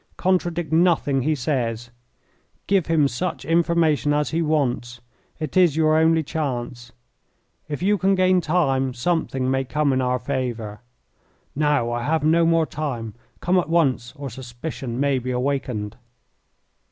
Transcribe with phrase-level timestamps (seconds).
[0.17, 1.91] Contradict nothing he says.
[2.65, 4.99] Give him such information as he wants.
[5.39, 6.91] It is your only chance.
[7.69, 10.81] If you can gain time something may come in our favour.
[11.55, 13.13] Now, I have no more time.
[13.41, 15.95] Come at once, or suspicion may be awakened."